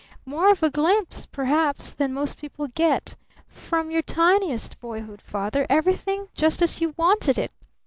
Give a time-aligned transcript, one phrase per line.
[0.25, 3.15] More of a glimpse, perhaps, than most people get.
[3.47, 7.51] From your tiniest boyhood, Father, everything just as you wanted it!